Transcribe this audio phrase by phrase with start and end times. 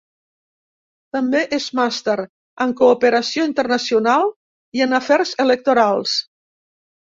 [1.17, 2.15] També és màster
[2.67, 4.29] en cooperació internacional
[4.81, 6.21] i en afers electorals.